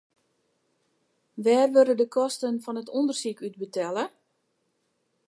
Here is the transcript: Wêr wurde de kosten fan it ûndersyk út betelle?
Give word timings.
Wêr 1.43 1.67
wurde 1.75 1.95
de 1.99 2.07
kosten 2.15 2.55
fan 2.63 2.79
it 2.81 2.93
ûndersyk 2.97 3.39
út 3.45 3.55
betelle? 3.61 4.05